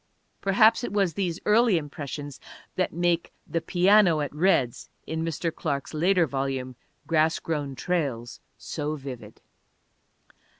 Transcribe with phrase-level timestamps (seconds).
[0.41, 2.39] Perhaps it was these early impressions
[2.75, 5.53] that make The Piano at Red's in Mr.
[5.53, 9.41] Clark's later volume Grass Grown Trails so vivid.